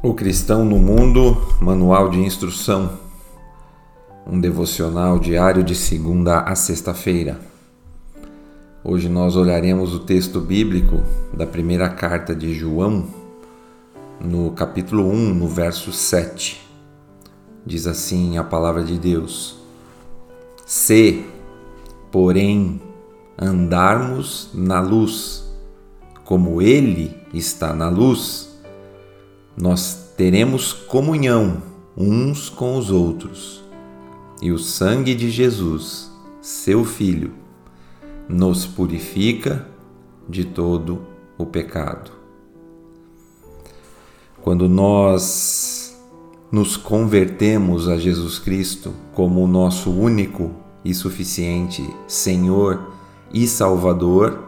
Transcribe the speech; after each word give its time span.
O 0.00 0.14
Cristão 0.14 0.64
no 0.64 0.78
Mundo, 0.78 1.36
Manual 1.60 2.08
de 2.08 2.20
Instrução, 2.20 3.00
um 4.24 4.38
devocional 4.38 5.18
diário 5.18 5.64
de 5.64 5.74
segunda 5.74 6.38
a 6.38 6.54
sexta-feira. 6.54 7.40
Hoje 8.84 9.08
nós 9.08 9.34
olharemos 9.34 9.92
o 9.96 9.98
texto 9.98 10.40
bíblico 10.40 11.02
da 11.34 11.44
primeira 11.44 11.88
carta 11.88 12.32
de 12.32 12.54
João, 12.54 13.08
no 14.20 14.52
capítulo 14.52 15.04
1, 15.10 15.34
no 15.34 15.48
verso 15.48 15.90
7. 15.90 16.64
Diz 17.66 17.84
assim 17.88 18.38
a 18.38 18.44
palavra 18.44 18.84
de 18.84 18.96
Deus: 18.96 19.58
Se, 20.64 21.26
porém, 22.12 22.80
andarmos 23.36 24.50
na 24.54 24.80
luz, 24.80 25.44
como 26.24 26.62
Ele 26.62 27.16
está 27.34 27.74
na 27.74 27.88
luz, 27.88 28.47
nós 29.60 30.12
teremos 30.16 30.72
comunhão 30.72 31.62
uns 31.96 32.48
com 32.48 32.78
os 32.78 32.90
outros, 32.90 33.64
e 34.40 34.52
o 34.52 34.58
sangue 34.58 35.16
de 35.16 35.30
Jesus, 35.30 36.12
seu 36.40 36.84
Filho, 36.84 37.32
nos 38.28 38.64
purifica 38.64 39.66
de 40.28 40.44
todo 40.44 41.00
o 41.36 41.44
pecado. 41.44 42.12
Quando 44.40 44.68
nós 44.68 45.98
nos 46.52 46.76
convertemos 46.76 47.88
a 47.88 47.96
Jesus 47.96 48.38
Cristo 48.38 48.94
como 49.12 49.42
o 49.42 49.48
nosso 49.48 49.90
único 49.90 50.52
e 50.84 50.94
suficiente 50.94 51.82
Senhor 52.06 52.92
e 53.34 53.46
Salvador, 53.48 54.47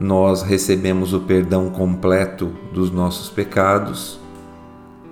nós 0.00 0.40
recebemos 0.40 1.12
o 1.12 1.20
perdão 1.20 1.68
completo 1.68 2.50
dos 2.72 2.90
nossos 2.90 3.28
pecados 3.28 4.18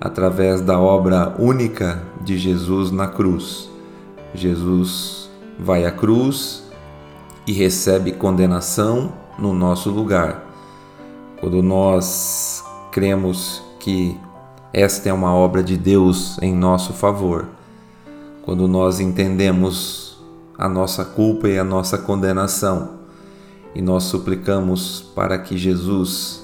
através 0.01 0.61
da 0.61 0.79
obra 0.79 1.35
única 1.37 2.01
de 2.21 2.39
Jesus 2.39 2.89
na 2.89 3.07
cruz. 3.07 3.69
Jesus 4.33 5.29
vai 5.59 5.85
à 5.85 5.91
cruz 5.91 6.63
e 7.45 7.53
recebe 7.53 8.13
condenação 8.13 9.13
no 9.37 9.53
nosso 9.53 9.91
lugar. 9.91 10.43
Quando 11.39 11.61
nós 11.61 12.63
cremos 12.91 13.61
que 13.79 14.17
esta 14.73 15.09
é 15.09 15.13
uma 15.13 15.35
obra 15.35 15.61
de 15.61 15.77
Deus 15.77 16.39
em 16.41 16.53
nosso 16.53 16.93
favor, 16.93 17.47
quando 18.41 18.67
nós 18.67 18.99
entendemos 18.99 20.19
a 20.57 20.67
nossa 20.67 21.05
culpa 21.05 21.47
e 21.47 21.59
a 21.59 21.63
nossa 21.63 21.97
condenação, 21.97 22.98
e 23.73 23.81
nós 23.81 24.03
suplicamos 24.03 25.01
para 25.15 25.37
que 25.37 25.57
Jesus 25.57 26.43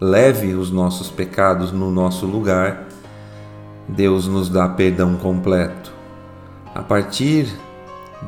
leve 0.00 0.54
os 0.54 0.70
nossos 0.70 1.10
pecados 1.10 1.72
no 1.72 1.90
nosso 1.90 2.26
lugar, 2.26 2.86
Deus 3.88 4.26
nos 4.26 4.48
dá 4.48 4.68
perdão 4.68 5.16
completo. 5.16 5.92
A 6.74 6.82
partir 6.82 7.48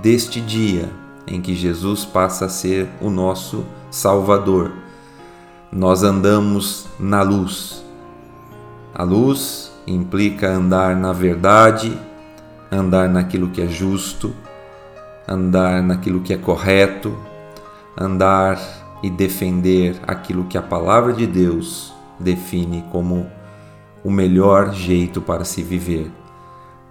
deste 0.02 0.40
dia 0.40 0.88
em 1.26 1.40
que 1.40 1.54
Jesus 1.54 2.04
passa 2.04 2.46
a 2.46 2.48
ser 2.48 2.88
o 3.00 3.10
nosso 3.10 3.64
Salvador, 3.90 4.72
nós 5.70 6.02
andamos 6.02 6.86
na 6.98 7.22
luz. 7.22 7.84
A 8.94 9.04
luz 9.04 9.70
implica 9.86 10.50
andar 10.50 10.96
na 10.96 11.12
verdade, 11.12 11.96
andar 12.72 13.08
naquilo 13.08 13.50
que 13.50 13.62
é 13.62 13.68
justo, 13.68 14.34
andar 15.28 15.82
naquilo 15.82 16.20
que 16.20 16.32
é 16.32 16.36
correto, 16.36 17.16
andar 18.00 18.58
e 19.02 19.10
defender 19.10 20.00
aquilo 20.06 20.44
que 20.44 20.56
a 20.56 20.62
palavra 20.62 21.12
de 21.12 21.26
Deus 21.26 21.92
define 22.18 22.82
como 22.90 23.26
o 24.02 24.10
melhor 24.10 24.72
jeito 24.72 25.20
para 25.20 25.44
se 25.44 25.62
viver. 25.62 26.10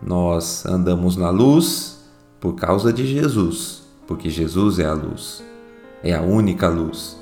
Nós 0.02 0.66
andamos 0.68 1.18
na 1.18 1.32
luz 1.32 2.00
por 2.40 2.54
causa 2.54 2.94
de 2.94 3.06
Jesus, 3.08 3.82
porque 4.08 4.30
Jesus 4.30 4.78
é 4.78 4.86
a 4.86 4.94
luz, 4.94 5.44
é 6.04 6.14
a 6.14 6.22
única 6.22 6.70
luz. 6.70 7.18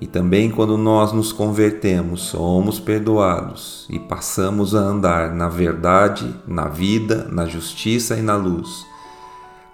E 0.00 0.06
também 0.06 0.50
quando 0.50 0.76
nós 0.76 1.12
nos 1.12 1.30
convertemos, 1.30 2.22
somos 2.22 2.80
perdoados 2.80 3.86
e 3.88 3.98
passamos 3.98 4.74
a 4.74 4.78
andar 4.78 5.32
na 5.32 5.48
verdade, 5.48 6.34
na 6.46 6.66
vida, 6.66 7.28
na 7.30 7.46
justiça 7.46 8.16
e 8.16 8.22
na 8.22 8.34
luz 8.34 8.89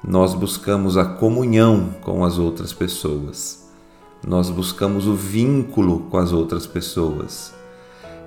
nós 0.07 0.35
buscamos 0.35 0.97
a 0.97 1.05
comunhão 1.05 1.91
com 2.01 2.25
as 2.25 2.39
outras 2.39 2.73
pessoas. 2.73 3.69
Nós 4.25 4.49
buscamos 4.49 5.09
o 5.09 5.15
vínculo 5.15 6.07
com 6.09 6.17
as 6.17 6.33
outras 6.33 6.65
pessoas. 6.65 7.53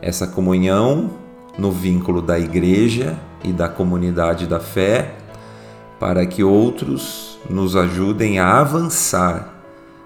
Essa 0.01 0.27
comunhão 0.27 1.11
no 1.57 1.71
vínculo 1.71 2.21
da 2.21 2.37
igreja 2.37 3.17
e 3.45 3.53
da 3.53 3.69
comunidade 3.69 4.45
da 4.45 4.59
fé, 4.59 5.15
para 5.97 6.25
que 6.25 6.43
outros 6.43 7.39
nos 7.49 7.77
ajudem 7.77 8.39
a 8.39 8.59
avançar 8.59 9.63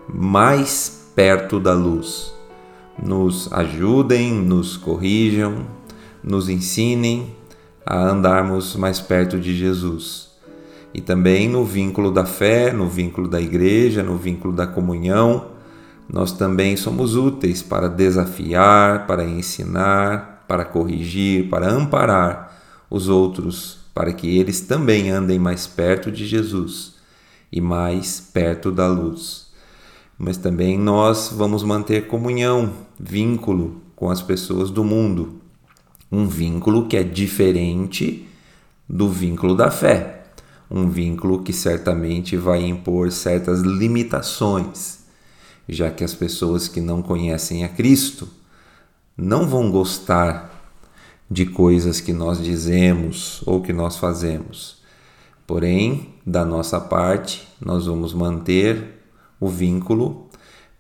mais 0.08 1.10
perto 1.16 1.60
da 1.60 1.74
luz. 1.74 2.32
Nos 3.02 3.52
ajudem, 3.52 4.32
nos 4.32 4.78
corrijam, 4.78 5.66
nos 6.24 6.50
ensinem 6.50 7.36
a 7.84 7.98
andarmos 7.98 8.76
mais 8.76 9.00
perto 9.00 9.40
de 9.40 9.56
Jesus 9.56 10.33
e 10.94 11.02
também 11.02 11.50
no 11.50 11.66
vínculo 11.66 12.12
da 12.12 12.24
fé, 12.24 12.72
no 12.72 12.88
vínculo 12.88 13.28
da 13.28 13.42
igreja, 13.42 14.04
no 14.04 14.16
vínculo 14.16 14.54
da 14.54 14.68
comunhão. 14.68 15.48
Nós 16.08 16.32
também 16.32 16.78
somos 16.78 17.16
úteis 17.16 17.64
para 17.64 17.88
desafiar, 17.88 19.08
para 19.08 19.26
ensinar, 19.26 20.46
para 20.48 20.64
corrigir, 20.64 21.50
para 21.50 21.68
amparar 21.72 22.86
os 22.90 23.10
outros, 23.10 23.80
para 23.94 24.14
que 24.14 24.38
eles 24.38 24.62
também 24.62 25.10
andem 25.10 25.40
mais 25.40 25.66
perto 25.66 26.12
de 26.12 26.28
Jesus 26.28 26.94
e 27.52 27.60
mais 27.60 28.20
perto 28.20 28.72
da 28.72 28.86
luz. 28.86 29.48
Mas 30.18 30.38
também 30.38 30.78
nós 30.78 31.32
vamos 31.36 31.64
manter 31.64 32.08
comunhão, 32.08 32.72
vínculo 33.00 33.82
com 33.96 34.12
as 34.12 34.22
pessoas 34.22 34.70
do 34.70 34.84
mundo, 34.84 35.42
um 36.12 36.28
vínculo 36.28 36.86
que 36.88 36.98
é 36.98 37.04
diferente 37.04 38.28
do 38.88 39.10
vínculo 39.10 39.56
da 39.56 39.72
fé 39.72 40.23
um 40.74 40.90
vínculo 40.90 41.44
que 41.44 41.54
certamente 41.54 42.36
vai 42.36 42.64
impor 42.64 43.12
certas 43.12 43.62
limitações, 43.62 45.04
já 45.70 45.92
que 45.92 46.04
as 46.04 46.16
pessoas 46.16 46.68
que 46.68 46.82
não 46.82 47.04
conhecem 47.04 47.64
a 47.64 47.70
Cristo 47.70 48.28
não 49.16 49.48
vão 49.48 49.70
gostar 49.70 50.52
de 51.30 51.46
coisas 51.46 52.02
que 52.02 52.12
nós 52.12 52.44
dizemos 52.44 53.44
ou 53.46 53.62
que 53.62 53.72
nós 53.72 53.98
fazemos. 53.98 54.82
Porém, 55.46 56.16
da 56.26 56.44
nossa 56.44 56.82
parte, 56.82 57.48
nós 57.64 57.86
vamos 57.86 58.12
manter 58.12 59.00
o 59.40 59.48
vínculo 59.48 60.28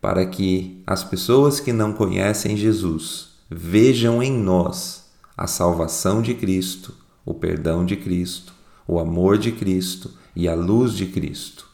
para 0.01 0.25
que 0.25 0.81
as 0.87 1.03
pessoas 1.03 1.59
que 1.59 1.71
não 1.71 1.93
conhecem 1.93 2.57
Jesus 2.57 3.33
vejam 3.47 4.23
em 4.23 4.31
nós 4.31 5.03
a 5.37 5.45
salvação 5.45 6.19
de 6.19 6.33
Cristo, 6.33 6.95
o 7.23 7.33
perdão 7.35 7.85
de 7.85 7.95
Cristo 7.95 8.52
o 8.87 8.99
amor 8.99 9.37
de 9.37 9.51
Cristo 9.51 10.11
e 10.35 10.47
a 10.47 10.55
luz 10.55 10.93
de 10.93 11.05
Cristo. 11.07 11.67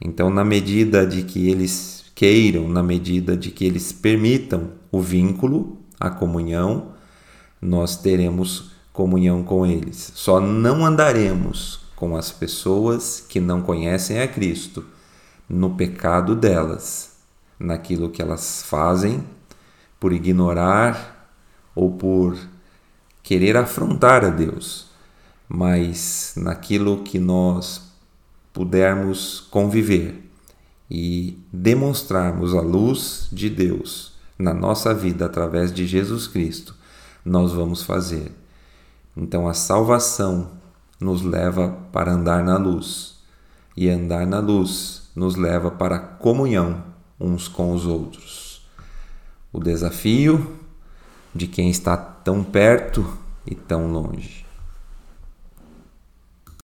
Então, 0.00 0.30
na 0.30 0.44
medida 0.44 1.06
de 1.06 1.22
que 1.22 1.48
eles 1.48 2.04
queiram, 2.14 2.68
na 2.68 2.82
medida 2.82 3.36
de 3.36 3.50
que 3.50 3.64
eles 3.64 3.92
permitam 3.92 4.72
o 4.90 5.00
vínculo, 5.00 5.78
a 5.98 6.10
comunhão, 6.10 6.92
nós 7.60 7.96
teremos 7.96 8.72
comunhão 8.92 9.42
com 9.42 9.66
eles. 9.66 10.12
Só 10.14 10.40
não 10.40 10.84
andaremos 10.84 11.80
com 11.96 12.16
as 12.16 12.30
pessoas 12.30 13.24
que 13.28 13.40
não 13.40 13.62
conhecem 13.62 14.20
a 14.20 14.28
Cristo 14.28 14.84
no 15.48 15.70
pecado 15.74 16.34
delas, 16.34 17.16
naquilo 17.58 18.10
que 18.10 18.20
elas 18.20 18.62
fazem 18.62 19.24
por 19.98 20.12
ignorar 20.12 21.30
ou 21.74 21.92
por 21.92 22.36
querer 23.22 23.56
afrontar 23.56 24.24
a 24.24 24.28
Deus 24.28 24.93
mas 25.54 26.34
naquilo 26.36 27.04
que 27.04 27.16
nós 27.16 27.80
pudermos 28.52 29.38
conviver 29.38 30.28
e 30.90 31.38
demonstrarmos 31.52 32.56
a 32.56 32.60
luz 32.60 33.28
de 33.30 33.48
Deus 33.48 34.14
na 34.36 34.52
nossa 34.52 34.92
vida 34.92 35.26
através 35.26 35.72
de 35.72 35.86
Jesus 35.86 36.26
Cristo, 36.26 36.74
nós 37.24 37.52
vamos 37.52 37.84
fazer. 37.84 38.32
Então 39.16 39.46
a 39.46 39.54
salvação 39.54 40.50
nos 41.00 41.22
leva 41.22 41.68
para 41.92 42.12
andar 42.12 42.42
na 42.42 42.56
luz, 42.56 43.14
e 43.76 43.88
andar 43.88 44.26
na 44.26 44.40
luz 44.40 45.08
nos 45.14 45.36
leva 45.36 45.70
para 45.70 45.96
a 45.96 46.00
comunhão 46.00 46.82
uns 47.18 47.46
com 47.46 47.72
os 47.72 47.86
outros. 47.86 48.66
O 49.52 49.60
desafio 49.60 50.56
de 51.32 51.46
quem 51.46 51.70
está 51.70 51.96
tão 51.96 52.42
perto 52.42 53.06
e 53.46 53.54
tão 53.54 53.92
longe. 53.92 54.43